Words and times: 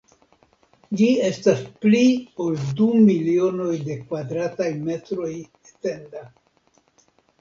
Ĝi 1.01 1.09
estas 1.25 1.59
pli 1.83 1.99
ol 2.45 2.57
du 2.79 2.87
milionoj 3.09 3.75
de 3.91 3.99
kvadrataj 4.07 4.71
metroj 4.89 5.31
etenda. 5.43 6.25